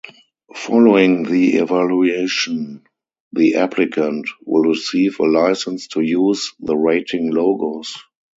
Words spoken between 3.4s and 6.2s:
applicant will receive a license to